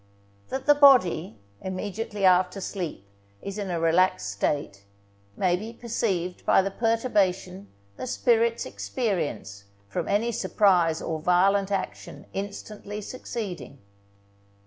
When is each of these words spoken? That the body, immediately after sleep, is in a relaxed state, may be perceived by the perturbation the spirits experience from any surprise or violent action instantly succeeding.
That 0.49 0.65
the 0.65 0.73
body, 0.73 1.37
immediately 1.61 2.25
after 2.25 2.59
sleep, 2.59 3.05
is 3.39 3.59
in 3.59 3.69
a 3.69 3.79
relaxed 3.79 4.31
state, 4.31 4.83
may 5.37 5.55
be 5.55 5.73
perceived 5.73 6.43
by 6.43 6.63
the 6.63 6.71
perturbation 6.71 7.67
the 7.97 8.07
spirits 8.07 8.65
experience 8.65 9.65
from 9.89 10.07
any 10.07 10.31
surprise 10.31 11.03
or 11.03 11.19
violent 11.19 11.71
action 11.71 12.25
instantly 12.33 12.99
succeeding. 12.99 13.77